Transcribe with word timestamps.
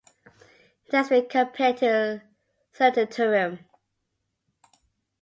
It 0.87 0.95
has 0.95 1.09
been 1.09 1.29
compared 1.29 1.77
to 1.77 2.23
"Sanitarium". 2.71 3.59